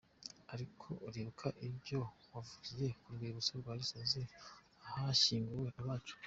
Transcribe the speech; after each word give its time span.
Ariko 0.53 0.87
uribuka 1.07 1.47
ibyo 1.67 1.99
wavugiye 2.31 2.87
ku 3.01 3.07
Rwibutso 3.15 3.51
rwa 3.61 3.73
Gisozi 3.81 4.21
ahashyinguye 4.87 5.69
abacu? 5.81 6.15